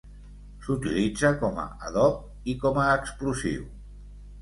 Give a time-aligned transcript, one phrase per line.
[0.63, 3.73] S'utilitza com a adob i com a explosiu.